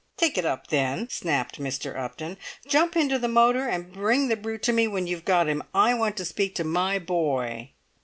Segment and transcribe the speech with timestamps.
[0.17, 1.95] "Take it up, then!" snapped Mr.
[1.95, 2.37] Upton.
[2.67, 5.61] "Jump into the motor, and bring the brute to me when you've got him!
[5.75, 7.69] I want to speak to my boy."